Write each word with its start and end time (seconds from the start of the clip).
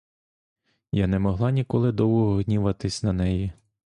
Я 0.91 1.07
не 1.07 1.19
могла 1.19 1.51
ніколи 1.51 1.91
довго 1.91 2.35
гніватися 2.35 3.07
на 3.07 3.13
неї. 3.13 3.53